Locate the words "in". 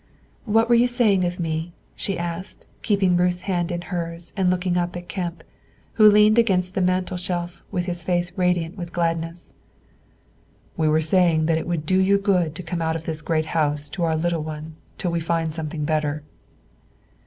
3.71-3.81